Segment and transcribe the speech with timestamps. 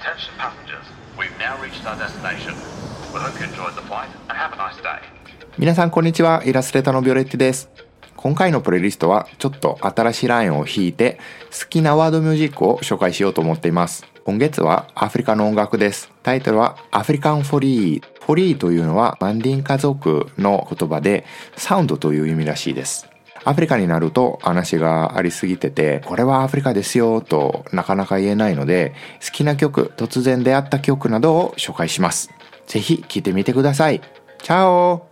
[0.00, 0.86] Attention passengers,
[1.18, 2.54] we've now reached our destination.
[3.12, 4.98] We hope you enjoyed the flight and have a nice day.
[5.58, 6.42] 皆さんこんにちは。
[6.46, 7.68] イラストレーターのビオレッティです。
[8.16, 11.18] 今回のプレイリストはちょっと新しいラインを引いて
[11.52, 14.06] 好きなワードミュージックを紹介しようと思っています。
[14.24, 16.10] 今月はアフリカの音楽です。
[16.22, 21.26] タイトルはアフリカンフォリーフォリーというのはマンディン家族の言葉で
[21.58, 23.06] サウンドという意味らしいです。
[23.44, 28.94] アフリカになると話がありすぎてて、これはアフリカですよとなかなか言えないので、
[29.24, 32.30] 好きな曲、突然出会った曲などを紹介します。
[32.66, 34.00] ぜひ聴いてみてください。
[34.42, 35.09] チャオ